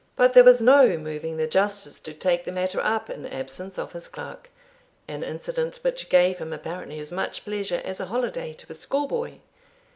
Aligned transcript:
But 0.15 0.33
there 0.33 0.43
was 0.43 0.63
no 0.63 0.97
moving 0.97 1.37
the 1.37 1.45
Justice 1.45 1.99
to 1.99 2.11
take 2.15 2.43
the 2.43 2.51
matter 2.51 2.79
up 2.81 3.07
in 3.11 3.23
absence 3.27 3.77
of 3.77 3.91
his 3.91 4.07
clerk, 4.07 4.49
an 5.07 5.21
incident 5.21 5.75
which 5.83 6.09
gave 6.09 6.39
him 6.39 6.51
apparently 6.51 6.99
as 6.99 7.11
much 7.11 7.45
pleasure 7.45 7.83
as 7.85 7.99
a 7.99 8.05
holiday 8.07 8.53
to 8.53 8.71
a 8.71 8.73
schoolboy. 8.73 9.33